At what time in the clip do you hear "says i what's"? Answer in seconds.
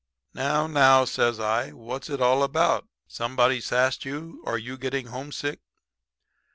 1.05-2.09